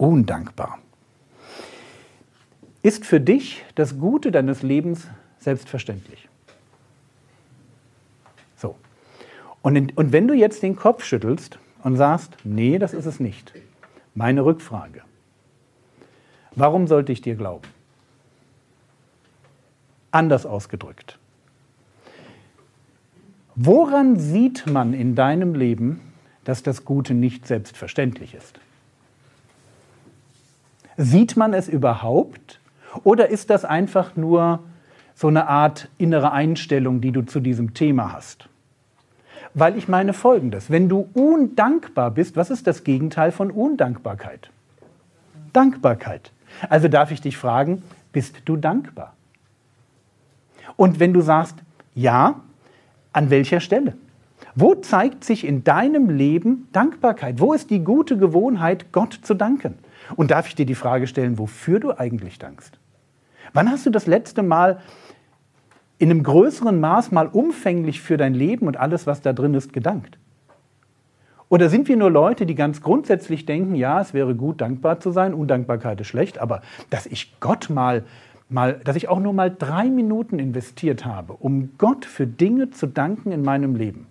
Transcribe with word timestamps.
undankbar. 0.00 0.78
Ist 2.82 3.04
für 3.04 3.20
dich 3.20 3.62
das 3.74 3.98
Gute 3.98 4.32
deines 4.32 4.62
Lebens 4.62 5.06
selbstverständlich? 5.38 6.28
So. 8.56 8.76
Und, 9.60 9.76
in, 9.76 9.90
und 9.90 10.12
wenn 10.12 10.26
du 10.26 10.34
jetzt 10.34 10.62
den 10.62 10.74
Kopf 10.74 11.04
schüttelst 11.04 11.58
und 11.82 11.96
sagst, 11.96 12.34
nee, 12.44 12.78
das 12.78 12.94
ist 12.94 13.04
es 13.04 13.20
nicht, 13.20 13.52
meine 14.14 14.44
Rückfrage, 14.44 15.02
warum 16.52 16.86
sollte 16.86 17.12
ich 17.12 17.20
dir 17.20 17.34
glauben? 17.34 17.68
Anders 20.10 20.46
ausgedrückt. 20.46 21.18
Woran 23.54 24.18
sieht 24.18 24.66
man 24.66 24.94
in 24.94 25.14
deinem 25.14 25.54
Leben, 25.54 26.00
dass 26.44 26.62
das 26.62 26.86
Gute 26.86 27.12
nicht 27.12 27.46
selbstverständlich 27.46 28.34
ist? 28.34 28.58
Sieht 31.02 31.34
man 31.34 31.54
es 31.54 31.66
überhaupt? 31.66 32.60
Oder 33.04 33.30
ist 33.30 33.48
das 33.48 33.64
einfach 33.64 34.16
nur 34.16 34.60
so 35.14 35.28
eine 35.28 35.48
Art 35.48 35.88
innere 35.96 36.32
Einstellung, 36.32 37.00
die 37.00 37.10
du 37.10 37.22
zu 37.22 37.40
diesem 37.40 37.72
Thema 37.72 38.12
hast? 38.12 38.50
Weil 39.54 39.78
ich 39.78 39.88
meine 39.88 40.12
folgendes, 40.12 40.70
wenn 40.70 40.90
du 40.90 41.08
undankbar 41.14 42.10
bist, 42.10 42.36
was 42.36 42.50
ist 42.50 42.66
das 42.66 42.84
Gegenteil 42.84 43.32
von 43.32 43.50
Undankbarkeit? 43.50 44.50
Dankbarkeit. 45.54 46.32
Also 46.68 46.88
darf 46.88 47.12
ich 47.12 47.22
dich 47.22 47.38
fragen, 47.38 47.82
bist 48.12 48.42
du 48.44 48.58
dankbar? 48.58 49.14
Und 50.76 51.00
wenn 51.00 51.14
du 51.14 51.22
sagst, 51.22 51.56
ja, 51.94 52.40
an 53.14 53.30
welcher 53.30 53.60
Stelle? 53.60 53.94
Wo 54.54 54.74
zeigt 54.74 55.24
sich 55.24 55.46
in 55.46 55.64
deinem 55.64 56.10
Leben 56.10 56.68
Dankbarkeit? 56.72 57.40
Wo 57.40 57.54
ist 57.54 57.70
die 57.70 57.82
gute 57.82 58.18
Gewohnheit, 58.18 58.92
Gott 58.92 59.18
zu 59.22 59.32
danken? 59.32 59.78
Und 60.16 60.30
darf 60.30 60.48
ich 60.48 60.54
dir 60.54 60.66
die 60.66 60.74
Frage 60.74 61.06
stellen, 61.06 61.38
wofür 61.38 61.80
du 61.80 61.98
eigentlich 61.98 62.38
dankst? 62.38 62.78
Wann 63.52 63.70
hast 63.70 63.86
du 63.86 63.90
das 63.90 64.06
letzte 64.06 64.42
Mal 64.42 64.80
in 65.98 66.10
einem 66.10 66.22
größeren 66.22 66.80
Maß 66.80 67.12
mal 67.12 67.26
umfänglich 67.26 68.00
für 68.00 68.16
dein 68.16 68.34
Leben 68.34 68.66
und 68.66 68.76
alles, 68.78 69.06
was 69.06 69.20
da 69.20 69.32
drin 69.32 69.54
ist, 69.54 69.72
gedankt? 69.72 70.18
Oder 71.50 71.68
sind 71.68 71.88
wir 71.88 71.96
nur 71.96 72.10
Leute, 72.10 72.46
die 72.46 72.54
ganz 72.54 72.80
grundsätzlich 72.80 73.44
denken, 73.44 73.74
ja, 73.74 74.00
es 74.00 74.14
wäre 74.14 74.36
gut, 74.36 74.60
dankbar 74.60 75.00
zu 75.00 75.10
sein, 75.10 75.34
Undankbarkeit 75.34 76.00
ist 76.00 76.06
schlecht, 76.06 76.38
aber 76.38 76.62
dass 76.90 77.06
ich 77.06 77.40
Gott 77.40 77.68
mal, 77.70 78.04
mal, 78.48 78.80
dass 78.84 78.94
ich 78.94 79.08
auch 79.08 79.18
nur 79.18 79.32
mal 79.32 79.50
drei 79.50 79.90
Minuten 79.90 80.38
investiert 80.38 81.04
habe, 81.04 81.32
um 81.32 81.70
Gott 81.76 82.04
für 82.04 82.26
Dinge 82.26 82.70
zu 82.70 82.86
danken 82.86 83.32
in 83.32 83.42
meinem 83.42 83.74
Leben, 83.74 84.06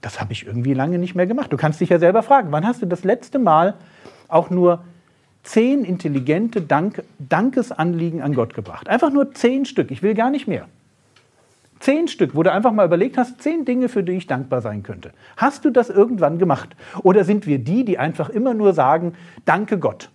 das 0.00 0.18
habe 0.18 0.32
ich 0.32 0.46
irgendwie 0.46 0.72
lange 0.72 0.98
nicht 0.98 1.14
mehr 1.14 1.26
gemacht. 1.26 1.52
Du 1.52 1.56
kannst 1.56 1.80
dich 1.80 1.90
ja 1.90 1.98
selber 1.98 2.22
fragen, 2.22 2.52
wann 2.52 2.66
hast 2.66 2.80
du 2.80 2.86
das 2.86 3.04
letzte 3.04 3.38
Mal 3.38 3.74
auch 4.28 4.50
nur 4.50 4.84
zehn 5.42 5.84
intelligente 5.84 6.60
Dank 6.60 7.02
Dankesanliegen 7.18 8.22
an 8.22 8.34
Gott 8.34 8.54
gebracht. 8.54 8.88
Einfach 8.88 9.10
nur 9.10 9.32
zehn 9.32 9.64
Stück, 9.64 9.90
ich 9.90 10.02
will 10.02 10.14
gar 10.14 10.30
nicht 10.30 10.48
mehr. 10.48 10.66
Zehn 11.78 12.08
Stück, 12.08 12.34
wo 12.34 12.42
du 12.42 12.50
einfach 12.50 12.72
mal 12.72 12.86
überlegt 12.86 13.18
hast, 13.18 13.42
zehn 13.42 13.64
Dinge, 13.64 13.88
für 13.88 14.02
die 14.02 14.12
ich 14.12 14.26
dankbar 14.26 14.60
sein 14.62 14.82
könnte. 14.82 15.12
Hast 15.36 15.64
du 15.64 15.70
das 15.70 15.90
irgendwann 15.90 16.38
gemacht? 16.38 16.74
Oder 17.02 17.24
sind 17.24 17.46
wir 17.46 17.58
die, 17.58 17.84
die 17.84 17.98
einfach 17.98 18.28
immer 18.30 18.54
nur 18.54 18.72
sagen, 18.72 19.14
danke 19.44 19.78
Gott? 19.78 20.10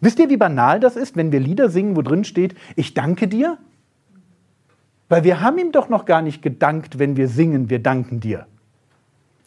Wisst 0.00 0.18
ihr, 0.18 0.28
wie 0.28 0.36
banal 0.36 0.78
das 0.78 0.96
ist, 0.96 1.16
wenn 1.16 1.32
wir 1.32 1.40
Lieder 1.40 1.70
singen, 1.70 1.96
wo 1.96 2.02
drin 2.02 2.24
steht, 2.24 2.54
ich 2.76 2.94
danke 2.94 3.28
dir? 3.28 3.58
Weil 5.08 5.24
wir 5.24 5.40
haben 5.40 5.58
ihm 5.58 5.72
doch 5.72 5.88
noch 5.88 6.04
gar 6.04 6.22
nicht 6.22 6.42
gedankt, 6.42 6.98
wenn 6.98 7.16
wir 7.16 7.28
singen, 7.28 7.70
wir 7.70 7.82
danken 7.82 8.20
dir. 8.20 8.46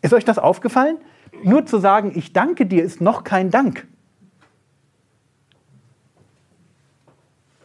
Ist 0.02 0.14
euch 0.14 0.26
das 0.26 0.40
aufgefallen? 0.40 0.98
Nur 1.44 1.66
zu 1.66 1.80
sagen, 1.80 2.12
ich 2.16 2.34
danke 2.34 2.66
dir, 2.66 2.84
ist 2.84 3.02
noch 3.02 3.24
kein 3.24 3.50
Dank. 3.50 3.88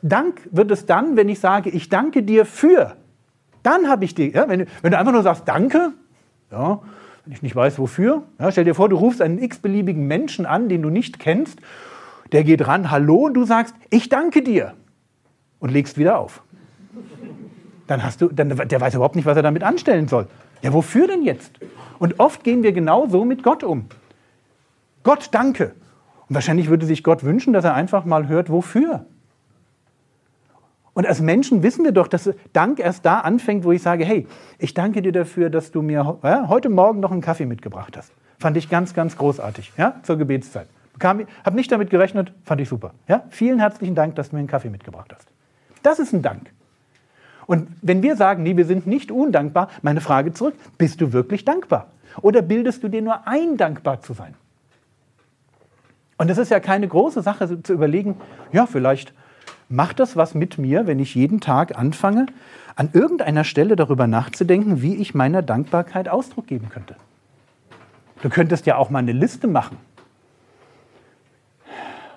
Dank 0.03 0.49
wird 0.50 0.71
es 0.71 0.87
dann, 0.87 1.16
wenn 1.16 1.28
ich 1.28 1.41
sage, 1.41 1.71
ich 1.71 1.88
danke 1.88 2.22
dir 2.22 2.47
für. 2.47 2.97
Dann 3.62 3.88
habe 3.88 4.05
ich 4.05 4.15
dir, 4.15 4.28
ja, 4.28 4.49
wenn, 4.49 4.66
wenn, 4.82 4.93
du 4.93 4.99
einfach 4.99 5.12
nur 5.12 5.22
sagst, 5.22 5.43
danke, 5.47 5.93
ja, 6.53 6.81
wenn 7.25 7.32
ich 7.32 7.43
nicht 7.43 7.56
weiß, 7.56 7.78
wofür, 7.78 8.22
ja, 8.38 8.53
stell 8.53 8.65
dir 8.65 8.75
vor, 8.75 8.88
du 8.88 8.97
rufst 8.97 9.21
einen 9.21 9.43
x-beliebigen 9.43 10.06
Menschen 10.06 10.47
an, 10.47 10.69
den 10.69 10.82
du 10.82 10.91
nicht 10.91 11.19
kennst, 11.19 11.59
der 12.32 12.44
geht 12.44 12.66
ran, 12.66 12.91
hallo, 12.91 13.26
und 13.26 13.34
du 13.34 13.44
sagst, 13.44 13.75
ich 13.91 14.09
danke 14.09 14.43
dir 14.43 14.75
und 15.59 15.72
legst 15.72 15.99
wieder 15.99 16.19
auf. 16.19 16.43
Dann 17.87 18.03
hast 18.03 18.21
du, 18.21 18.28
dann, 18.28 18.49
der 18.50 18.81
weiß 18.81 18.94
überhaupt 18.94 19.16
nicht, 19.16 19.26
was 19.26 19.37
er 19.37 19.43
damit 19.43 19.62
anstellen 19.62 20.09
soll. 20.09 20.28
Ja, 20.62 20.72
wofür 20.72 21.06
denn 21.06 21.22
jetzt? 21.22 21.53
Und 21.99 22.19
oft 22.19 22.44
gehen 22.44 22.62
wir 22.62 22.72
genau 22.72 23.06
so 23.06 23.25
mit 23.25 23.43
Gott 23.43 23.62
um. 23.62 23.87
Gott, 25.03 25.28
danke. 25.33 25.75
Und 26.28 26.34
wahrscheinlich 26.34 26.69
würde 26.69 26.87
sich 26.87 27.03
Gott 27.05 27.22
wünschen, 27.25 27.53
dass 27.53 27.65
er 27.65 27.75
einfach 27.75 28.05
mal 28.05 28.28
hört, 28.28 28.50
wofür. 28.50 29.06
Und 30.94 31.06
als 31.06 31.21
Menschen 31.21 31.62
wissen 31.62 31.84
wir 31.84 31.93
doch, 31.93 32.09
dass 32.09 32.31
Dank 32.53 32.81
erst 32.81 33.05
da 33.05 33.21
anfängt, 33.21 33.65
wo 33.65 33.72
ich 33.72 33.83
sage, 33.83 34.05
hey, 34.05 34.27
ich 34.59 34.72
danke 34.72 35.03
dir 35.03 35.12
dafür, 35.12 35.50
dass 35.50 35.71
du 35.71 35.83
mir 35.83 36.19
ja, 36.22 36.49
heute 36.49 36.71
Morgen 36.71 37.00
noch 37.00 37.12
einen 37.12 37.21
Kaffee 37.21 37.47
mitgebracht 37.47 37.97
hast. 37.97 38.12
Fand 38.38 38.56
ich 38.56 38.69
ganz, 38.71 38.94
ganz 38.94 39.17
großartig, 39.17 39.73
ja, 39.77 40.00
zur 40.03 40.17
Gebetszeit. 40.17 40.69
Habe 41.03 41.27
nicht 41.53 41.71
damit 41.71 41.91
gerechnet, 41.91 42.33
fand 42.44 42.61
ich 42.62 42.69
super. 42.69 42.94
Ja? 43.09 43.25
Vielen 43.28 43.59
herzlichen 43.59 43.94
Dank, 43.94 44.15
dass 44.17 44.31
du 44.31 44.37
mir 44.37 44.41
einen 44.41 44.49
Kaffee 44.49 44.71
mitgebracht 44.71 45.12
hast. 45.15 45.28
Das 45.83 45.99
ist 45.99 46.15
ein 46.15 46.23
Dank. 46.23 46.50
Und 47.47 47.69
wenn 47.83 48.03
wir 48.03 48.17
sagen, 48.17 48.43
nee, 48.43 48.57
wir 48.57 48.65
sind 48.65 48.87
nicht 48.87 49.11
undankbar, 49.11 49.69
meine 49.83 50.01
Frage 50.01 50.33
zurück, 50.33 50.55
bist 50.79 51.01
du 51.01 51.12
wirklich 51.12 51.45
dankbar? 51.45 51.91
Oder 52.23 52.43
bildest 52.43 52.83
du 52.83 52.89
dir 52.89 53.03
nur 53.03 53.27
ein, 53.27 53.57
dankbar 53.57 54.01
zu 54.01 54.15
sein? 54.15 54.34
Und 56.19 56.31
es 56.31 56.39
ist 56.39 56.51
ja 56.51 56.61
keine 56.61 56.89
große 56.89 57.23
Sache 57.23 57.62
zu 57.62 57.73
überlegen, 57.73 58.17
ja, 58.53 58.67
vielleicht 58.67 59.12
macht 59.69 60.01
das 60.01 60.17
was 60.17 60.35
mit 60.35 60.59
mir, 60.59 60.87
wenn 60.87 60.99
ich 60.99 61.15
jeden 61.15 61.41
Tag 61.41 61.79
anfange, 61.79 62.27
an 62.75 62.91
irgendeiner 62.93 63.45
Stelle 63.45 63.77
darüber 63.77 64.06
nachzudenken, 64.06 64.83
wie 64.83 64.97
ich 64.97 65.15
meiner 65.15 65.43
Dankbarkeit 65.43 66.09
Ausdruck 66.09 66.47
geben 66.47 66.69
könnte. 66.69 66.97
Du 68.23 68.31
könntest 68.31 68.67
ja 68.67 68.77
auch 68.77 68.91
mal 68.91 69.01
eine 69.01 69.12
Liste 69.12 69.47
machen. 69.47 69.77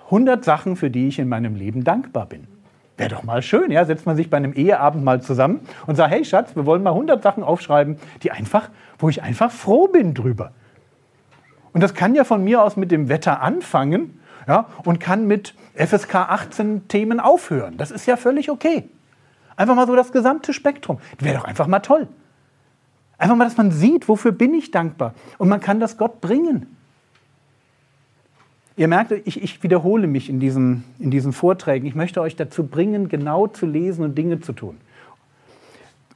100 0.06 0.44
Sachen, 0.44 0.76
für 0.76 0.90
die 0.90 1.08
ich 1.08 1.18
in 1.18 1.28
meinem 1.28 1.54
Leben 1.54 1.84
dankbar 1.84 2.26
bin. 2.26 2.46
Wäre 3.00 3.08
doch 3.08 3.22
mal 3.22 3.40
schön, 3.40 3.70
ja? 3.70 3.82
Setzt 3.86 4.04
man 4.04 4.14
sich 4.14 4.28
bei 4.28 4.36
einem 4.36 4.52
Eheabend 4.52 5.02
mal 5.02 5.22
zusammen 5.22 5.60
und 5.86 5.96
sagt, 5.96 6.10
hey 6.12 6.22
Schatz, 6.22 6.54
wir 6.54 6.66
wollen 6.66 6.82
mal 6.82 6.90
100 6.90 7.22
Sachen 7.22 7.42
aufschreiben, 7.42 7.96
die 8.22 8.30
einfach, 8.30 8.68
wo 8.98 9.08
ich 9.08 9.22
einfach 9.22 9.50
froh 9.50 9.88
bin 9.88 10.12
drüber. 10.12 10.52
Und 11.72 11.82
das 11.82 11.94
kann 11.94 12.14
ja 12.14 12.24
von 12.24 12.44
mir 12.44 12.62
aus 12.62 12.76
mit 12.76 12.90
dem 12.90 13.08
Wetter 13.08 13.40
anfangen 13.40 14.20
ja, 14.46 14.66
und 14.84 15.00
kann 15.00 15.26
mit 15.26 15.54
FSK 15.76 16.14
18 16.14 16.88
Themen 16.88 17.20
aufhören. 17.20 17.78
Das 17.78 17.90
ist 17.90 18.04
ja 18.04 18.18
völlig 18.18 18.50
okay. 18.50 18.90
Einfach 19.56 19.76
mal 19.76 19.86
so 19.86 19.96
das 19.96 20.12
gesamte 20.12 20.52
Spektrum. 20.52 20.98
Wäre 21.18 21.38
doch 21.38 21.44
einfach 21.44 21.68
mal 21.68 21.80
toll. 21.80 22.06
Einfach 23.16 23.36
mal, 23.36 23.44
dass 23.44 23.56
man 23.56 23.70
sieht, 23.70 24.08
wofür 24.08 24.32
bin 24.32 24.52
ich 24.52 24.72
dankbar. 24.72 25.14
Und 25.38 25.48
man 25.48 25.60
kann 25.60 25.80
das 25.80 25.96
Gott 25.96 26.20
bringen. 26.20 26.76
Ihr 28.80 28.88
merkt, 28.88 29.12
ich, 29.12 29.42
ich 29.42 29.62
wiederhole 29.62 30.06
mich 30.06 30.30
in 30.30 30.40
diesen, 30.40 30.84
in 30.98 31.10
diesen 31.10 31.34
Vorträgen. 31.34 31.84
Ich 31.84 31.94
möchte 31.94 32.22
euch 32.22 32.34
dazu 32.34 32.66
bringen, 32.66 33.10
genau 33.10 33.46
zu 33.46 33.66
lesen 33.66 34.02
und 34.02 34.16
Dinge 34.16 34.40
zu 34.40 34.54
tun. 34.54 34.78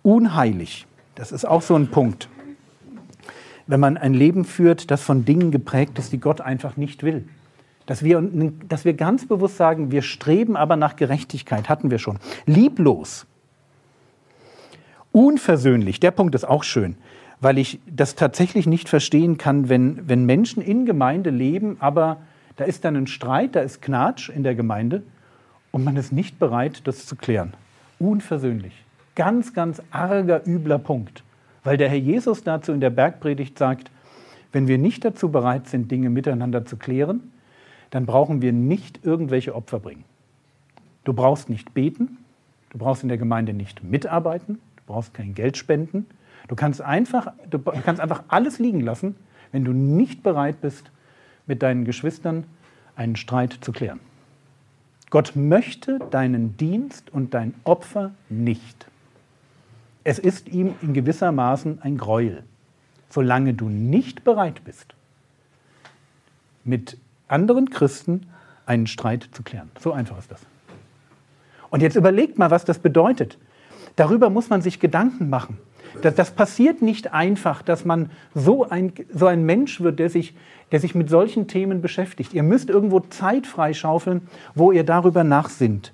Unheilig, 0.02 0.87
das 1.14 1.31
ist 1.31 1.44
auch 1.44 1.61
so 1.61 1.75
ein 1.75 1.88
Punkt. 1.88 2.31
Wenn 3.66 3.81
man 3.81 3.99
ein 3.99 4.14
Leben 4.14 4.46
führt, 4.46 4.90
das 4.90 5.02
von 5.02 5.26
Dingen 5.26 5.50
geprägt 5.50 5.99
ist, 5.99 6.14
die 6.14 6.20
Gott 6.20 6.40
einfach 6.40 6.78
nicht 6.78 7.02
will. 7.02 7.28
Dass 7.84 8.02
wir, 8.02 8.26
dass 8.66 8.87
wir 8.87 8.94
ganz 8.94 9.28
bewusst 9.28 9.58
sagen, 9.58 9.90
wir 9.90 10.00
streben 10.00 10.56
aber 10.56 10.76
nach 10.76 10.96
Gerechtigkeit, 10.96 11.69
hatten 11.69 11.90
wir 11.90 11.99
schon. 11.99 12.19
Lieblos. 12.46 13.26
Unversöhnlich, 15.12 16.00
der 16.00 16.12
Punkt 16.12 16.34
ist 16.34 16.49
auch 16.49 16.64
schön, 16.64 16.96
weil 17.43 17.58
ich 17.58 17.78
das 17.87 18.14
tatsächlich 18.14 18.66
nicht 18.66 18.88
verstehen 18.88 19.37
kann, 19.37 19.69
wenn, 19.69 20.08
wenn 20.08 20.25
Menschen 20.25 20.62
in 20.62 20.87
Gemeinde 20.87 21.28
leben, 21.28 21.76
aber 21.81 22.20
da 22.56 22.65
ist 22.65 22.85
dann 22.85 22.97
ein 22.97 23.06
Streit, 23.06 23.56
da 23.56 23.61
ist 23.61 23.83
Knatsch 23.83 24.29
in 24.29 24.43
der 24.43 24.55
Gemeinde 24.55 25.03
und 25.73 25.85
man 25.85 25.97
ist 25.97 26.12
nicht 26.12 26.39
bereit, 26.39 26.83
das 26.87 27.06
zu 27.06 27.17
klären. 27.17 27.55
Unversöhnlich. 27.99 28.85
Ganz, 29.15 29.55
ganz 29.55 29.83
arger, 29.91 30.47
übler 30.47 30.79
Punkt. 30.79 31.23
Weil 31.65 31.77
der 31.77 31.89
Herr 31.89 31.99
Jesus 31.99 32.45
dazu 32.45 32.73
in 32.73 32.81
der 32.81 32.91
Bergpredigt 32.91 33.59
sagt, 33.59 33.91
Wenn 34.53 34.69
wir 34.69 34.79
nicht 34.79 35.05
dazu 35.05 35.31
bereit 35.31 35.67
sind, 35.67 35.91
Dinge 35.91 36.11
miteinander 36.11 36.65
zu 36.65 36.77
klären, 36.77 37.33
dann 37.91 38.06
brauchen 38.06 38.41
wir 38.41 38.53
nicht 38.53 39.05
irgendwelche 39.05 39.55
Opfer 39.55 39.81
bringen. 39.81 40.05
Du 41.03 41.12
brauchst 41.12 41.50
nicht 41.50 41.75
beten, 41.75 42.19
du 42.71 42.79
brauchst 42.79 43.03
in 43.03 43.09
der 43.09 43.19
Gemeinde 43.19 43.53
nicht 43.53 43.83
mitarbeiten, 43.83 44.61
du 44.77 44.83
brauchst 44.87 45.12
kein 45.12 45.35
Geld 45.35 45.57
spenden. 45.57 46.07
Du 46.47 46.55
kannst 46.55 46.81
einfach, 46.81 47.33
du 47.50 47.59
kannst 47.59 48.00
einfach 48.00 48.25
alles 48.29 48.59
liegen 48.59 48.81
lassen, 48.81 49.17
wenn 49.50 49.65
du 49.65 49.73
nicht 49.73 50.23
bereit 50.23 50.61
bist, 50.61 50.91
mit 51.46 51.62
deinen 51.62 51.85
Geschwistern 51.85 52.44
einen 52.96 53.17
Streit 53.17 53.58
zu 53.61 53.73
klären. 53.73 54.00
Gott 55.11 55.37
möchte 55.37 56.00
deinen 56.11 56.56
Dienst 56.56 57.12
und 57.12 57.35
dein 57.35 57.55
Opfer 57.64 58.12
nicht. 58.29 58.87
Es 60.02 60.19
ist 60.19 60.49
ihm 60.49 60.75
in 60.82 60.93
gewisser 60.93 61.32
Maßen 61.32 61.81
ein 61.82 61.96
Gräuel, 61.96 62.44
solange 63.08 63.55
du 63.55 63.69
nicht 63.69 64.25
bereit 64.25 64.64
bist, 64.64 64.94
mit 66.64 66.99
anderen 67.29 67.70
Christen 67.70 68.26
einen 68.67 68.87
Streit 68.87 69.29
zu 69.32 69.43
klären. 69.43 69.70
So 69.79 69.93
einfach 69.93 70.19
ist 70.19 70.31
das. 70.31 70.40
Und 71.70 71.81
jetzt 71.81 71.97
überlegt 71.97 72.38
mal, 72.38 72.50
was 72.50 72.64
das 72.64 72.79
bedeutet. 72.79 73.38
Darüber 73.97 74.31
muss 74.31 74.50
man 74.50 74.62
sich 74.62 74.81
Gedanken 74.81 75.29
machen. 75.29 75.58
Das, 76.02 76.14
das, 76.14 76.31
passiert 76.32 76.82
nicht 76.82 77.12
einfach, 77.12 77.62
dass 77.62 77.85
man 77.85 78.11
so 78.35 78.69
ein, 78.69 78.93
so 79.12 79.26
ein 79.26 79.44
Mensch 79.44 79.81
wird, 79.81 79.99
der 79.99 80.11
sich, 80.11 80.35
der 80.73 80.81
sich 80.81 80.94
mit 80.94 81.08
solchen 81.08 81.46
Themen 81.46 81.81
beschäftigt. 81.81 82.35
Ihr 82.35 82.43
müsst 82.43 82.69
irgendwo 82.69 83.00
Zeit 83.00 83.46
freischaufeln, 83.46 84.23
wo 84.55 84.73
ihr 84.73 84.85
darüber 84.85 85.25
nachsinnt. 85.25 85.93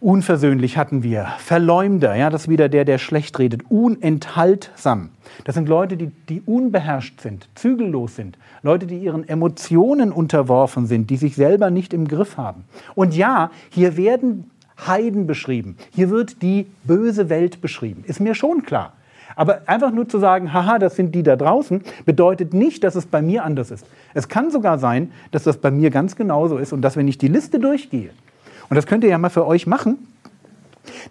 Unversöhnlich 0.00 0.76
hatten 0.76 1.02
wir. 1.02 1.26
Verleumder, 1.38 2.14
ja, 2.14 2.30
das 2.30 2.42
ist 2.42 2.48
wieder 2.48 2.68
der, 2.68 2.84
der 2.84 2.98
schlecht 2.98 3.36
redet. 3.40 3.68
Unenthaltsam. 3.68 5.10
Das 5.42 5.56
sind 5.56 5.68
Leute, 5.68 5.96
die, 5.96 6.12
die 6.28 6.40
unbeherrscht 6.40 7.20
sind, 7.20 7.48
zügellos 7.56 8.14
sind. 8.14 8.38
Leute, 8.62 8.86
die 8.86 8.98
ihren 8.98 9.28
Emotionen 9.28 10.12
unterworfen 10.12 10.86
sind, 10.86 11.10
die 11.10 11.16
sich 11.16 11.34
selber 11.34 11.70
nicht 11.70 11.92
im 11.92 12.06
Griff 12.06 12.36
haben. 12.36 12.64
Und 12.94 13.16
ja, 13.16 13.50
hier 13.70 13.96
werden 13.96 14.50
Heiden 14.86 15.26
beschrieben. 15.26 15.76
Hier 15.90 16.10
wird 16.10 16.42
die 16.42 16.66
böse 16.84 17.28
Welt 17.28 17.60
beschrieben. 17.60 18.04
Ist 18.06 18.20
mir 18.20 18.34
schon 18.34 18.62
klar. 18.62 18.92
Aber 19.36 19.62
einfach 19.66 19.92
nur 19.92 20.08
zu 20.08 20.18
sagen, 20.18 20.52
haha, 20.52 20.78
das 20.78 20.96
sind 20.96 21.14
die 21.14 21.22
da 21.22 21.36
draußen, 21.36 21.82
bedeutet 22.04 22.54
nicht, 22.54 22.82
dass 22.82 22.94
es 22.94 23.06
bei 23.06 23.22
mir 23.22 23.44
anders 23.44 23.70
ist. 23.70 23.86
Es 24.14 24.28
kann 24.28 24.50
sogar 24.50 24.78
sein, 24.78 25.12
dass 25.30 25.44
das 25.44 25.58
bei 25.58 25.70
mir 25.70 25.90
ganz 25.90 26.16
genauso 26.16 26.58
ist 26.58 26.72
und 26.72 26.82
dass, 26.82 26.96
wenn 26.96 27.08
ich 27.08 27.18
die 27.18 27.28
Liste 27.28 27.60
durchgehe, 27.60 28.10
und 28.68 28.74
das 28.74 28.86
könnt 28.86 29.04
ihr 29.04 29.10
ja 29.10 29.18
mal 29.18 29.30
für 29.30 29.46
euch 29.46 29.66
machen, 29.66 30.08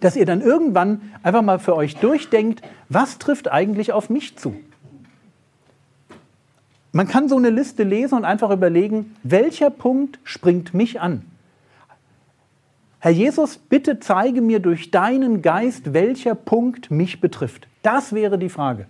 dass 0.00 0.16
ihr 0.16 0.26
dann 0.26 0.40
irgendwann 0.40 1.00
einfach 1.22 1.42
mal 1.42 1.58
für 1.58 1.74
euch 1.74 1.96
durchdenkt, 1.96 2.62
was 2.88 3.18
trifft 3.18 3.50
eigentlich 3.50 3.92
auf 3.92 4.10
mich 4.10 4.36
zu? 4.36 4.54
Man 6.92 7.06
kann 7.06 7.28
so 7.28 7.36
eine 7.36 7.50
Liste 7.50 7.82
lesen 7.82 8.16
und 8.16 8.24
einfach 8.24 8.50
überlegen, 8.50 9.14
welcher 9.22 9.70
Punkt 9.70 10.18
springt 10.24 10.74
mich 10.74 11.00
an? 11.00 11.22
Herr 13.00 13.12
Jesus, 13.12 13.58
bitte 13.58 14.00
zeige 14.00 14.40
mir 14.40 14.58
durch 14.58 14.90
deinen 14.90 15.40
Geist, 15.40 15.92
welcher 15.92 16.34
Punkt 16.34 16.90
mich 16.90 17.20
betrifft. 17.20 17.68
Das 17.82 18.12
wäre 18.12 18.38
die 18.38 18.48
Frage. 18.48 18.86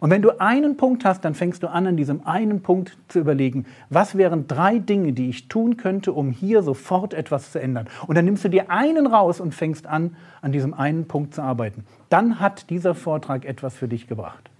Und 0.00 0.10
wenn 0.10 0.22
du 0.22 0.40
einen 0.40 0.76
Punkt 0.76 1.04
hast, 1.04 1.24
dann 1.24 1.36
fängst 1.36 1.62
du 1.62 1.68
an, 1.68 1.86
an 1.86 1.96
diesem 1.96 2.26
einen 2.26 2.62
Punkt 2.62 2.98
zu 3.06 3.20
überlegen, 3.20 3.64
was 3.90 4.18
wären 4.18 4.48
drei 4.48 4.80
Dinge, 4.80 5.12
die 5.12 5.28
ich 5.28 5.46
tun 5.46 5.76
könnte, 5.76 6.12
um 6.12 6.32
hier 6.32 6.64
sofort 6.64 7.14
etwas 7.14 7.52
zu 7.52 7.60
ändern. 7.60 7.86
Und 8.08 8.16
dann 8.16 8.24
nimmst 8.24 8.42
du 8.42 8.48
dir 8.48 8.72
einen 8.72 9.06
raus 9.06 9.38
und 9.38 9.54
fängst 9.54 9.86
an, 9.86 10.16
an 10.42 10.50
diesem 10.50 10.74
einen 10.74 11.06
Punkt 11.06 11.32
zu 11.32 11.42
arbeiten. 11.42 11.86
Dann 12.08 12.40
hat 12.40 12.70
dieser 12.70 12.96
Vortrag 12.96 13.44
etwas 13.44 13.76
für 13.76 13.86
dich 13.86 14.08
gebracht. 14.08 14.50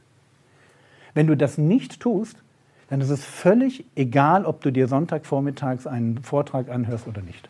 Wenn 1.14 1.26
du 1.26 1.36
das 1.36 1.58
nicht 1.58 1.98
tust, 1.98 2.36
dann 2.90 3.00
ist 3.00 3.10
es 3.10 3.24
völlig 3.24 3.84
egal, 3.96 4.46
ob 4.46 4.60
du 4.60 4.70
dir 4.70 4.86
Sonntagvormittags 4.86 5.88
einen 5.88 6.22
Vortrag 6.22 6.68
anhörst 6.70 7.08
oder 7.08 7.22
nicht 7.22 7.48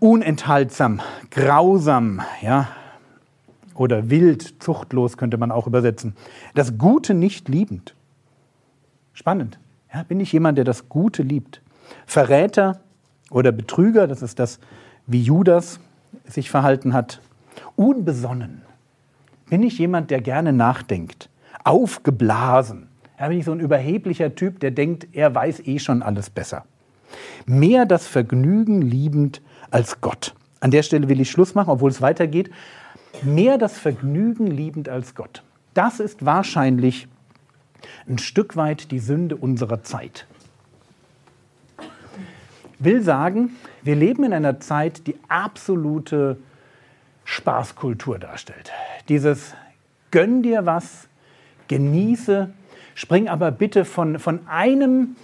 unenthaltsam, 0.00 1.00
grausam, 1.30 2.20
ja, 2.40 2.68
oder 3.74 4.10
wild, 4.10 4.62
zuchtlos 4.62 5.16
könnte 5.16 5.38
man 5.38 5.50
auch 5.50 5.66
übersetzen. 5.66 6.14
Das 6.54 6.78
Gute 6.78 7.14
nicht 7.14 7.48
liebend. 7.48 7.94
Spannend. 9.12 9.58
Ja, 9.92 10.02
bin 10.02 10.20
ich 10.20 10.32
jemand, 10.32 10.58
der 10.58 10.64
das 10.64 10.88
Gute 10.88 11.22
liebt? 11.22 11.62
Verräter 12.06 12.80
oder 13.30 13.52
Betrüger, 13.52 14.06
das 14.06 14.22
ist 14.22 14.38
das, 14.38 14.58
wie 15.06 15.22
Judas 15.22 15.80
sich 16.26 16.50
verhalten 16.50 16.92
hat. 16.92 17.20
Unbesonnen. 17.76 18.62
Bin 19.48 19.62
ich 19.62 19.78
jemand, 19.78 20.10
der 20.10 20.20
gerne 20.20 20.52
nachdenkt? 20.52 21.28
Aufgeblasen. 21.64 22.88
Ja, 23.18 23.28
bin 23.28 23.38
ich 23.38 23.44
so 23.44 23.52
ein 23.52 23.60
überheblicher 23.60 24.34
Typ, 24.34 24.60
der 24.60 24.70
denkt, 24.70 25.08
er 25.12 25.34
weiß 25.34 25.60
eh 25.66 25.78
schon 25.78 26.02
alles 26.02 26.30
besser. 26.30 26.64
Mehr 27.46 27.86
das 27.86 28.06
Vergnügen 28.06 28.80
liebend 28.80 29.42
als 29.72 30.00
Gott. 30.00 30.34
An 30.60 30.70
der 30.70 30.82
Stelle 30.82 31.08
will 31.08 31.20
ich 31.20 31.30
Schluss 31.30 31.54
machen, 31.54 31.70
obwohl 31.70 31.90
es 31.90 32.00
weitergeht. 32.00 32.50
Mehr 33.22 33.58
das 33.58 33.78
Vergnügen 33.78 34.46
liebend 34.46 34.88
als 34.88 35.14
Gott. 35.14 35.42
Das 35.74 36.00
ist 36.00 36.24
wahrscheinlich 36.24 37.08
ein 38.08 38.18
Stück 38.18 38.56
weit 38.56 38.90
die 38.90 38.98
Sünde 38.98 39.36
unserer 39.36 39.82
Zeit. 39.82 40.26
Will 42.78 43.02
sagen, 43.02 43.56
wir 43.82 43.96
leben 43.96 44.24
in 44.24 44.32
einer 44.32 44.60
Zeit, 44.60 45.06
die 45.06 45.16
absolute 45.28 46.36
Spaßkultur 47.24 48.18
darstellt. 48.18 48.72
Dieses 49.08 49.54
gönn 50.10 50.42
dir 50.42 50.66
was, 50.66 51.08
genieße, 51.68 52.52
spring 52.94 53.28
aber 53.28 53.50
bitte 53.50 53.84
von, 53.84 54.18
von 54.18 54.46
einem 54.46 55.16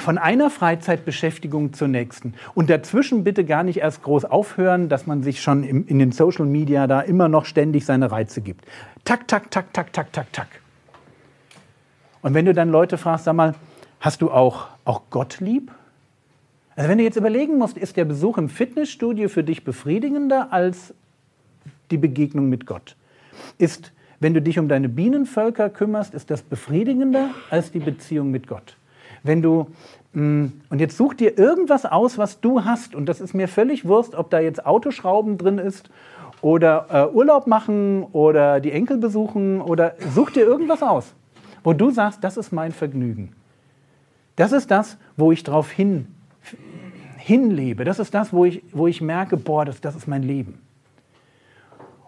von 0.00 0.18
einer 0.18 0.50
Freizeitbeschäftigung 0.50 1.72
zur 1.72 1.88
nächsten. 1.88 2.34
Und 2.54 2.70
dazwischen 2.70 3.24
bitte 3.24 3.44
gar 3.44 3.62
nicht 3.62 3.78
erst 3.78 4.02
groß 4.02 4.26
aufhören, 4.26 4.88
dass 4.88 5.06
man 5.06 5.22
sich 5.22 5.40
schon 5.40 5.64
im, 5.64 5.86
in 5.86 5.98
den 5.98 6.12
Social 6.12 6.46
Media 6.46 6.86
da 6.86 7.00
immer 7.00 7.28
noch 7.28 7.44
ständig 7.44 7.86
seine 7.86 8.10
Reize 8.10 8.40
gibt. 8.40 8.64
Tak, 9.04 9.26
tak, 9.26 9.50
tak, 9.50 9.72
tak, 9.72 9.92
tak, 9.92 10.12
tak, 10.12 10.32
tak. 10.32 10.48
Und 12.22 12.34
wenn 12.34 12.44
du 12.44 12.52
dann 12.52 12.70
Leute 12.70 12.98
fragst, 12.98 13.24
sag 13.24 13.34
mal, 13.34 13.54
hast 14.00 14.20
du 14.20 14.30
auch, 14.30 14.68
auch 14.84 15.02
Gott 15.10 15.40
lieb? 15.40 15.72
Also 16.76 16.88
wenn 16.88 16.98
du 16.98 17.04
jetzt 17.04 17.16
überlegen 17.16 17.58
musst, 17.58 17.78
ist 17.78 17.96
der 17.96 18.04
Besuch 18.04 18.38
im 18.38 18.48
Fitnessstudio 18.48 19.28
für 19.28 19.44
dich 19.44 19.64
befriedigender 19.64 20.52
als 20.52 20.94
die 21.90 21.98
Begegnung 21.98 22.48
mit 22.48 22.66
Gott? 22.66 22.96
Ist, 23.58 23.92
wenn 24.18 24.34
du 24.34 24.42
dich 24.42 24.58
um 24.58 24.68
deine 24.68 24.88
Bienenvölker 24.88 25.70
kümmerst, 25.70 26.14
ist 26.14 26.30
das 26.30 26.42
befriedigender 26.42 27.30
als 27.48 27.72
die 27.72 27.80
Beziehung 27.80 28.30
mit 28.30 28.46
Gott? 28.46 28.76
Wenn 29.22 29.42
du, 29.42 29.66
mm, 30.12 30.46
und 30.68 30.80
jetzt 30.80 30.96
such 30.96 31.14
dir 31.14 31.38
irgendwas 31.38 31.86
aus, 31.86 32.18
was 32.18 32.40
du 32.40 32.64
hast, 32.64 32.94
und 32.94 33.06
das 33.06 33.20
ist 33.20 33.34
mir 33.34 33.48
völlig 33.48 33.86
Wurst, 33.86 34.14
ob 34.14 34.30
da 34.30 34.40
jetzt 34.40 34.64
Autoschrauben 34.64 35.38
drin 35.38 35.58
ist 35.58 35.90
oder 36.42 36.86
äh, 36.90 37.14
Urlaub 37.14 37.46
machen 37.46 38.04
oder 38.12 38.60
die 38.60 38.72
Enkel 38.72 38.98
besuchen 38.98 39.60
oder 39.60 39.94
such 40.14 40.30
dir 40.30 40.44
irgendwas 40.44 40.82
aus, 40.82 41.14
wo 41.62 41.72
du 41.72 41.90
sagst, 41.90 42.24
das 42.24 42.36
ist 42.36 42.52
mein 42.52 42.72
Vergnügen. 42.72 43.32
Das 44.36 44.52
ist 44.52 44.70
das, 44.70 44.96
wo 45.16 45.32
ich 45.32 45.42
drauf 45.42 45.70
hin, 45.70 46.06
hinlebe. 47.18 47.84
Das 47.84 47.98
ist 47.98 48.14
das, 48.14 48.32
wo 48.32 48.44
ich, 48.44 48.62
wo 48.72 48.86
ich 48.86 49.00
merke, 49.00 49.36
boah, 49.36 49.64
das, 49.64 49.80
das 49.80 49.96
ist 49.96 50.08
mein 50.08 50.22
Leben. 50.22 50.60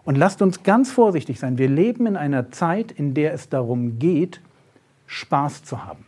Und 0.03 0.17
lasst 0.17 0.41
uns 0.41 0.63
ganz 0.63 0.91
vorsichtig 0.91 1.39
sein. 1.39 1.57
Wir 1.57 1.69
leben 1.69 2.07
in 2.07 2.17
einer 2.17 2.51
Zeit, 2.51 2.91
in 2.91 3.13
der 3.13 3.33
es 3.33 3.49
darum 3.49 3.99
geht, 3.99 4.41
Spaß 5.05 5.63
zu 5.63 5.85
haben. 5.85 6.05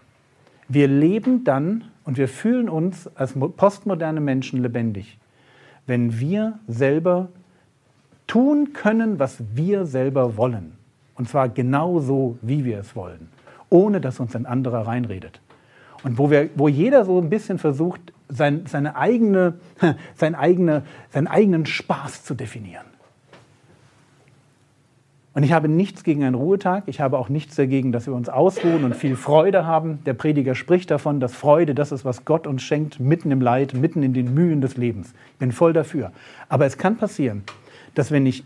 Wir 0.67 0.87
leben 0.87 1.43
dann 1.43 1.85
und 2.03 2.17
wir 2.17 2.27
fühlen 2.27 2.69
uns 2.69 3.07
als 3.15 3.33
postmoderne 3.33 4.19
Menschen 4.19 4.61
lebendig, 4.61 5.17
wenn 5.85 6.19
wir 6.19 6.59
selber 6.67 7.29
tun 8.27 8.73
können, 8.73 9.19
was 9.19 9.43
wir 9.53 9.85
selber 9.85 10.37
wollen. 10.37 10.73
Und 11.15 11.29
zwar 11.29 11.49
genau 11.49 11.99
so, 11.99 12.37
wie 12.41 12.65
wir 12.65 12.79
es 12.79 12.95
wollen, 12.95 13.29
ohne 13.69 14.01
dass 14.01 14.19
uns 14.19 14.35
ein 14.35 14.45
anderer 14.45 14.87
reinredet. 14.87 15.39
Und 16.03 16.17
wo, 16.17 16.29
wir, 16.29 16.49
wo 16.55 16.67
jeder 16.67 17.05
so 17.05 17.19
ein 17.19 17.29
bisschen 17.29 17.57
versucht, 17.57 18.13
sein, 18.27 18.65
seine 18.67 18.95
eigene, 18.95 19.55
sein 20.15 20.35
eigene, 20.35 20.83
seinen 21.11 21.27
eigenen 21.27 21.65
Spaß 21.65 22.23
zu 22.23 22.33
definieren. 22.35 22.85
Und 25.35 25.43
ich 25.43 25.51
habe 25.51 25.67
nichts 25.67 26.05
gegen 26.05 26.23
einen 26.23 26.33
Ruhetag. 26.33 26.85
Ich 26.87 27.01
habe 27.01 27.19
auch 27.19 27.27
nichts 27.27 27.57
dagegen, 27.57 27.91
dass 27.91 28.07
wir 28.07 28.13
uns 28.13 28.29
ausruhen 28.29 28.85
und 28.85 28.95
viel 28.95 29.17
Freude 29.17 29.65
haben. 29.65 29.99
Der 30.05 30.13
Prediger 30.13 30.55
spricht 30.55 30.89
davon, 30.89 31.19
dass 31.19 31.35
Freude 31.35 31.75
das 31.75 31.91
ist, 31.91 32.05
was 32.05 32.23
Gott 32.23 32.47
uns 32.47 32.63
schenkt, 32.63 33.01
mitten 33.01 33.31
im 33.31 33.41
Leid, 33.41 33.73
mitten 33.73 34.01
in 34.01 34.13
den 34.13 34.33
Mühen 34.33 34.61
des 34.61 34.77
Lebens. 34.77 35.13
Ich 35.33 35.39
bin 35.39 35.51
voll 35.51 35.73
dafür. 35.73 36.13
Aber 36.47 36.65
es 36.65 36.77
kann 36.77 36.95
passieren, 36.95 37.43
dass 37.95 38.11
wenn 38.11 38.25
ich 38.25 38.45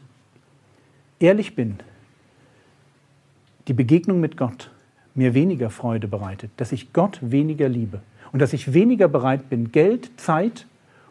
ehrlich 1.19 1.55
bin, 1.55 1.75
die 3.67 3.73
Begegnung 3.73 4.19
mit 4.19 4.35
Gott 4.35 4.71
mir 5.13 5.35
weniger 5.35 5.69
Freude 5.69 6.07
bereitet, 6.07 6.49
dass 6.57 6.71
ich 6.71 6.91
Gott 6.91 7.19
weniger 7.21 7.69
liebe 7.69 8.01
und 8.31 8.39
dass 8.39 8.51
ich 8.51 8.73
weniger 8.73 9.07
bereit 9.07 9.47
bin, 9.47 9.71
Geld, 9.71 10.09
Zeit 10.19 10.65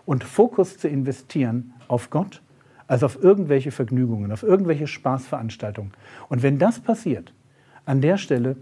und 0.06 0.24
Fokus 0.24 0.76
zu 0.76 0.88
investieren 0.88 1.72
auf 1.86 2.10
Gott 2.10 2.42
als 2.88 3.04
auf 3.04 3.22
irgendwelche 3.22 3.70
Vergnügungen, 3.70 4.32
auf 4.32 4.42
irgendwelche 4.42 4.86
Spaßveranstaltungen. 4.86 5.92
Und 6.28 6.42
wenn 6.42 6.58
das 6.58 6.80
passiert, 6.80 7.32
an 7.84 8.00
der 8.00 8.16
Stelle 8.16 8.56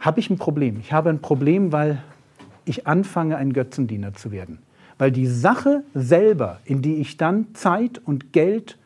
habe 0.00 0.20
ich 0.20 0.30
ein 0.30 0.38
Problem. 0.38 0.80
Ich 0.80 0.92
habe 0.92 1.10
ein 1.10 1.20
Problem, 1.20 1.70
weil 1.70 2.02
ich 2.64 2.86
anfange, 2.86 3.36
ein 3.36 3.52
Götzendiener 3.52 4.14
zu 4.14 4.32
werden. 4.32 4.58
Weil 4.98 5.12
die 5.12 5.26
Sache 5.26 5.84
selber, 5.94 6.60
in 6.64 6.82
die 6.82 6.96
ich 6.96 7.16
dann 7.16 7.54
Zeit 7.54 8.00
und 8.04 8.32
Geld 8.32 8.78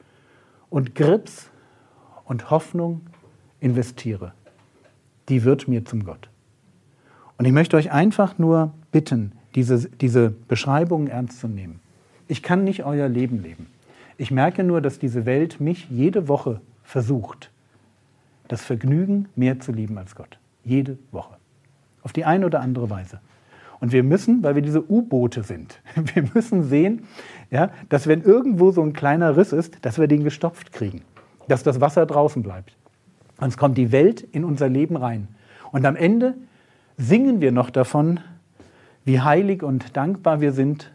und 0.71 0.95
Grips 0.95 1.51
und 2.25 2.51
Hoffnung 2.51 3.03
investiere, 3.61 4.33
die 5.29 5.45
wird 5.45 5.69
mir 5.69 5.85
zum 5.85 6.05
Gott. 6.05 6.29
Und 7.37 7.45
ich 7.45 7.53
möchte 7.53 7.77
euch 7.77 7.93
einfach 7.93 8.39
nur 8.39 8.73
bitten, 8.91 9.33
diese, 9.55 9.89
diese 9.89 10.31
Beschreibungen 10.31 11.09
ernst 11.09 11.41
zu 11.41 11.49
nehmen. 11.49 11.81
Ich 12.27 12.43
kann 12.43 12.65
nicht 12.65 12.85
euer 12.85 13.09
Leben 13.09 13.43
leben. 13.43 13.67
Ich 14.19 14.33
merke 14.33 14.65
nur, 14.65 14.81
dass 14.81 14.99
diese 14.99 15.25
Welt 15.27 15.61
mich 15.61 15.89
jede 15.89 16.27
Woche 16.27 16.61
versucht, 16.83 17.51
das 18.49 18.63
Vergnügen 18.63 19.29
mehr 19.37 19.61
zu 19.61 19.71
lieben 19.71 19.97
als 19.97 20.17
Gott. 20.17 20.39
Jede 20.65 20.99
Woche. 21.13 21.37
Auf 22.03 22.13
die 22.13 22.25
eine 22.25 22.45
oder 22.47 22.61
andere 22.61 22.91
Weise. 22.91 23.21
Und 23.81 23.93
wir 23.93 24.03
müssen, 24.03 24.43
weil 24.43 24.57
wir 24.57 24.63
diese 24.63 24.91
U-Boote 24.91 25.45
sind, 25.45 25.81
wir 26.15 26.25
müssen 26.35 26.65
sehen, 26.65 27.05
ja, 27.51 27.71
dass 27.89 28.09
wenn 28.09 28.23
irgendwo 28.23 28.73
so 28.73 28.83
ein 28.83 28.93
kleiner 28.93 29.37
Riss 29.37 29.53
ist, 29.53 29.85
dass 29.85 29.99
wir 29.99 30.09
den 30.09 30.25
gestopft 30.25 30.73
kriegen. 30.73 31.03
Dass 31.47 31.63
das 31.63 31.81
Wasser 31.81 32.05
draußen 32.05 32.43
bleibt. 32.43 32.77
Sonst 33.39 33.57
kommt 33.57 33.79
die 33.79 33.93
Welt 33.93 34.23
in 34.33 34.45
unser 34.45 34.69
Leben 34.69 34.97
rein. 34.97 35.29
Und 35.71 35.87
am 35.87 35.95
Ende 35.95 36.35
singen 36.97 37.41
wir 37.41 37.53
noch 37.53 37.71
davon, 37.71 38.19
wie 39.05 39.21
heilig 39.21 39.63
und 39.63 39.97
dankbar 39.97 40.41
wir 40.41 40.53
sind. 40.53 40.91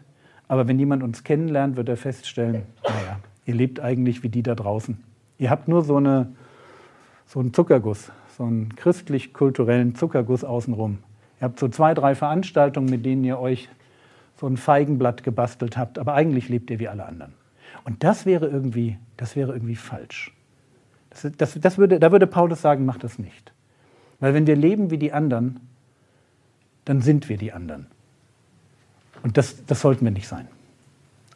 Aber 0.48 0.68
wenn 0.68 0.78
jemand 0.78 1.02
uns 1.02 1.24
kennenlernt, 1.24 1.76
wird 1.76 1.88
er 1.88 1.96
feststellen, 1.96 2.62
naja, 2.82 3.18
ihr 3.46 3.54
lebt 3.54 3.80
eigentlich 3.80 4.22
wie 4.22 4.28
die 4.28 4.42
da 4.42 4.54
draußen. 4.54 5.02
Ihr 5.38 5.50
habt 5.50 5.68
nur 5.68 5.82
so, 5.82 5.96
eine, 5.96 6.32
so 7.26 7.40
einen 7.40 7.52
Zuckerguss, 7.54 8.12
so 8.36 8.44
einen 8.44 8.74
christlich-kulturellen 8.76 9.94
Zuckerguss 9.94 10.44
außenrum. 10.44 10.98
Ihr 11.40 11.44
habt 11.44 11.58
so 11.58 11.68
zwei, 11.68 11.94
drei 11.94 12.14
Veranstaltungen, 12.14 12.88
mit 12.88 13.04
denen 13.04 13.24
ihr 13.24 13.38
euch 13.38 13.68
so 14.36 14.46
ein 14.46 14.56
Feigenblatt 14.56 15.22
gebastelt 15.22 15.76
habt, 15.76 15.98
aber 15.98 16.14
eigentlich 16.14 16.48
lebt 16.48 16.70
ihr 16.70 16.78
wie 16.78 16.88
alle 16.88 17.06
anderen. 17.06 17.34
Und 17.84 18.02
das 18.02 18.26
wäre 18.26 18.46
irgendwie, 18.46 18.98
das 19.16 19.36
wäre 19.36 19.52
irgendwie 19.52 19.76
falsch. 19.76 20.34
Das, 21.10 21.30
das, 21.36 21.60
das 21.60 21.78
würde, 21.78 22.00
da 22.00 22.12
würde 22.12 22.26
Paulus 22.26 22.60
sagen, 22.60 22.84
macht 22.84 23.04
das 23.04 23.18
nicht. 23.18 23.52
Weil 24.20 24.34
wenn 24.34 24.46
wir 24.46 24.56
leben 24.56 24.90
wie 24.90 24.98
die 24.98 25.12
anderen, 25.12 25.60
dann 26.84 27.00
sind 27.00 27.28
wir 27.28 27.36
die 27.36 27.52
anderen. 27.52 27.86
Und 29.24 29.38
das, 29.38 29.64
das 29.66 29.80
sollten 29.80 30.04
wir 30.04 30.12
nicht 30.12 30.28
sein. 30.28 30.46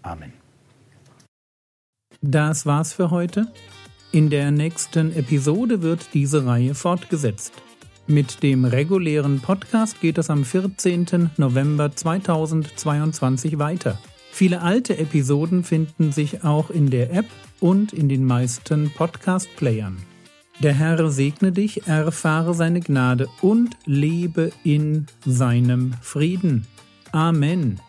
Amen. 0.02 0.32
Das 2.20 2.66
war's 2.66 2.92
für 2.92 3.10
heute. 3.10 3.48
In 4.12 4.28
der 4.28 4.50
nächsten 4.50 5.14
Episode 5.16 5.80
wird 5.80 6.10
diese 6.12 6.44
Reihe 6.44 6.74
fortgesetzt. 6.74 7.54
Mit 8.06 8.42
dem 8.42 8.66
regulären 8.66 9.40
Podcast 9.40 10.00
geht 10.00 10.18
es 10.18 10.28
am 10.28 10.44
14. 10.44 11.30
November 11.38 11.94
2022 11.94 13.58
weiter. 13.58 13.98
Viele 14.32 14.60
alte 14.60 14.98
Episoden 14.98 15.64
finden 15.64 16.12
sich 16.12 16.44
auch 16.44 16.70
in 16.70 16.90
der 16.90 17.12
App 17.12 17.26
und 17.58 17.94
in 17.94 18.10
den 18.10 18.24
meisten 18.24 18.90
Podcast-Playern. 18.90 19.96
Der 20.60 20.74
Herr 20.74 21.10
segne 21.10 21.52
dich, 21.52 21.86
erfahre 21.86 22.52
seine 22.52 22.80
Gnade 22.80 23.28
und 23.40 23.76
lebe 23.86 24.52
in 24.62 25.06
seinem 25.24 25.94
Frieden. 26.02 26.66
Amen. 27.14 27.80